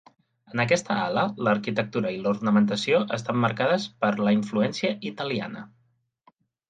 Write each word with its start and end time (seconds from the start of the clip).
En 0.53 0.61
aquesta 0.61 0.95
ala, 1.01 1.25
l'arquitectura 1.47 2.13
i 2.15 2.17
l'ornamentació 2.23 3.01
estan 3.19 3.39
marcades 3.45 3.85
per 4.07 4.11
la 4.29 4.35
influència 4.39 4.93
italiana. 5.11 5.63